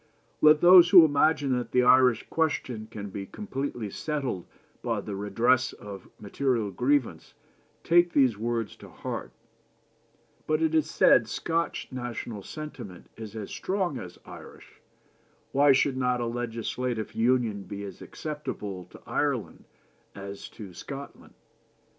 "Let 0.41 0.61
those 0.61 0.89
who 0.89 1.05
imagine 1.05 1.55
that 1.59 1.73
the 1.73 1.83
Irish 1.83 2.25
question 2.31 2.87
can 2.89 3.11
be 3.11 3.27
completely 3.27 3.91
settled 3.91 4.47
by 4.81 4.99
the 4.99 5.15
redress 5.15 5.73
of 5.73 6.09
material 6.19 6.71
grievances 6.71 7.35
take 7.83 8.13
those 8.13 8.35
words 8.35 8.75
to 8.77 8.89
heart. 8.89 9.31
But, 10.47 10.63
it 10.63 10.73
is 10.73 10.89
said, 10.89 11.27
Scotch 11.27 11.87
national 11.91 12.41
sentiment 12.41 13.11
is 13.15 13.35
as 13.35 13.51
strong 13.51 13.99
as 13.99 14.17
Irish, 14.25 14.81
why 15.51 15.71
should 15.71 15.97
not 15.97 16.19
a 16.19 16.25
legislative 16.25 17.13
union 17.13 17.65
be 17.65 17.83
as 17.83 18.01
acceptable 18.01 18.85
to 18.85 19.03
Ireland 19.05 19.65
as 20.15 20.49
to 20.49 20.73
Scotland? 20.73 21.35